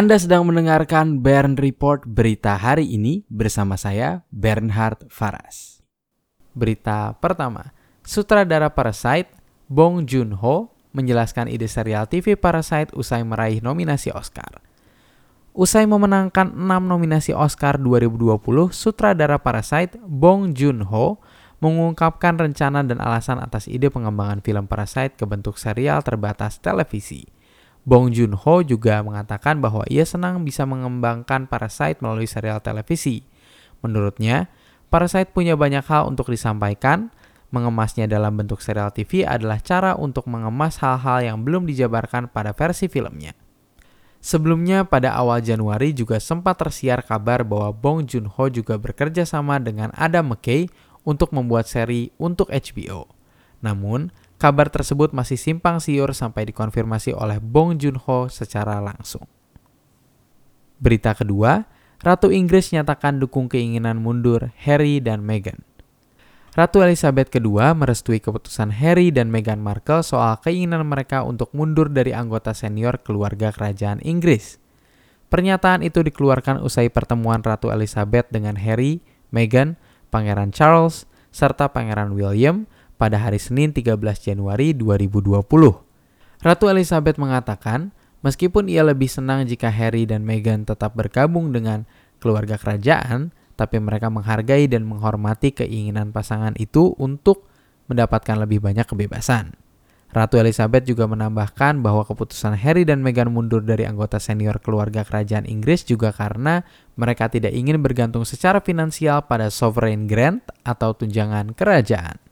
[0.00, 5.84] Anda sedang mendengarkan Bern Report berita hari ini bersama saya Bernhard Faras.
[6.56, 9.28] Berita pertama, sutradara Parasite
[9.68, 14.64] Bong Joon-ho menjelaskan ide serial TV Parasite usai meraih nominasi Oscar.
[15.52, 21.20] Usai memenangkan 6 nominasi Oscar 2020, sutradara Parasite Bong Joon-ho
[21.60, 27.28] mengungkapkan rencana dan alasan atas ide pengembangan film Parasite ke bentuk serial terbatas televisi.
[27.88, 33.24] Bong Joon-ho juga mengatakan bahwa ia senang bisa mengembangkan Parasite melalui serial televisi.
[33.80, 34.52] Menurutnya,
[34.92, 37.08] Parasite punya banyak hal untuk disampaikan,
[37.50, 42.86] mengemasnya dalam bentuk serial TV adalah cara untuk mengemas hal-hal yang belum dijabarkan pada versi
[42.86, 43.32] filmnya.
[44.20, 49.88] Sebelumnya pada awal Januari juga sempat tersiar kabar bahwa Bong Joon-ho juga bekerja sama dengan
[49.96, 50.68] Adam McKay
[51.08, 53.08] untuk membuat seri untuk HBO.
[53.64, 59.28] Namun, Kabar tersebut masih simpang siur sampai dikonfirmasi oleh Bong Joon-ho secara langsung.
[60.80, 61.68] Berita kedua,
[62.00, 65.60] Ratu Inggris nyatakan dukung keinginan mundur Harry dan Meghan.
[66.56, 72.16] Ratu Elizabeth II merestui keputusan Harry dan Meghan Markle soal keinginan mereka untuk mundur dari
[72.16, 74.56] anggota senior keluarga kerajaan Inggris.
[75.28, 79.76] Pernyataan itu dikeluarkan usai pertemuan Ratu Elizabeth dengan Harry, Meghan,
[80.08, 82.64] Pangeran Charles, serta Pangeran William
[83.00, 85.40] pada hari Senin 13 Januari 2020.
[86.44, 91.88] Ratu Elizabeth mengatakan, meskipun ia lebih senang jika Harry dan Meghan tetap bergabung dengan
[92.20, 97.48] keluarga kerajaan, tapi mereka menghargai dan menghormati keinginan pasangan itu untuk
[97.88, 99.56] mendapatkan lebih banyak kebebasan.
[100.10, 105.46] Ratu Elizabeth juga menambahkan bahwa keputusan Harry dan Meghan mundur dari anggota senior keluarga kerajaan
[105.46, 106.66] Inggris juga karena
[106.98, 112.29] mereka tidak ingin bergantung secara finansial pada sovereign grant atau tunjangan kerajaan.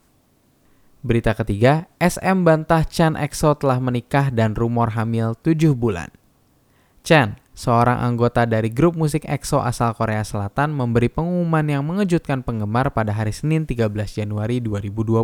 [0.98, 6.10] Berita ketiga, SM bantah Chan EXO telah menikah dan rumor hamil 7 bulan.
[7.06, 12.90] Chan, seorang anggota dari grup musik EXO asal Korea Selatan memberi pengumuman yang mengejutkan penggemar
[12.90, 15.22] pada hari Senin 13 Januari 2020.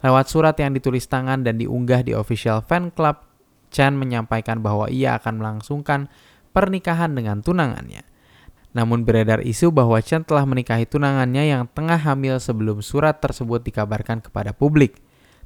[0.00, 3.20] Lewat surat yang ditulis tangan dan diunggah di official fan club,
[3.68, 6.08] Chan menyampaikan bahwa ia akan melangsungkan
[6.56, 8.08] pernikahan dengan tunangannya.
[8.72, 14.24] Namun beredar isu bahwa Chen telah menikahi tunangannya yang tengah hamil sebelum surat tersebut dikabarkan
[14.24, 14.96] kepada publik.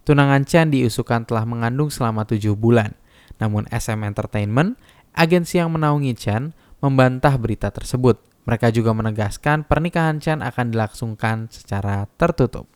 [0.07, 2.95] Tunangan Chen diusukan telah mengandung selama tujuh bulan.
[3.43, 4.79] Namun SM Entertainment,
[5.11, 8.23] agensi yang menaungi Chen, membantah berita tersebut.
[8.47, 12.71] Mereka juga menegaskan pernikahan Chen akan dilangsungkan secara tertutup.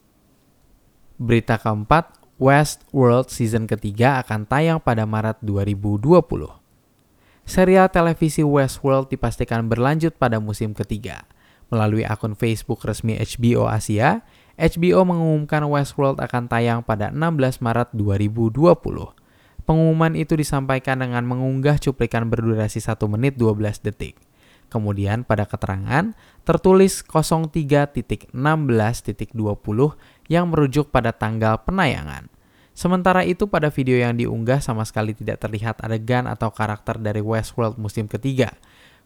[1.15, 6.59] Berita keempat, Westworld season ketiga akan tayang pada Maret 2020
[7.49, 11.28] serial televisi Westworld dipastikan berlanjut pada musim ketiga.
[11.71, 14.27] Melalui akun Facebook resmi HBO Asia,
[14.59, 18.75] HBO mengumumkan Westworld akan tayang pada 16 Maret 2020.
[19.65, 24.19] Pengumuman itu disampaikan dengan mengunggah cuplikan berdurasi 1 menit 12 detik.
[24.71, 26.15] Kemudian pada keterangan
[26.47, 28.34] tertulis 03.16.20
[30.31, 32.31] yang merujuk pada tanggal penayangan.
[32.81, 37.77] Sementara itu pada video yang diunggah sama sekali tidak terlihat adegan atau karakter dari Westworld
[37.77, 38.57] musim ketiga.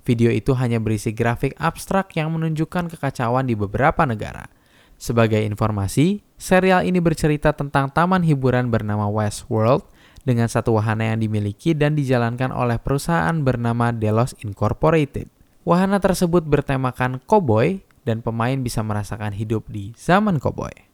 [0.06, 4.46] Video itu hanya berisi grafik abstrak yang menunjukkan kekacauan di beberapa negara.
[4.94, 9.82] Sebagai informasi, serial ini bercerita tentang taman hiburan bernama Westworld
[10.22, 15.26] dengan satu wahana yang dimiliki dan dijalankan oleh perusahaan bernama Delos Incorporated.
[15.66, 20.93] Wahana tersebut bertemakan koboi dan pemain bisa merasakan hidup di zaman koboi.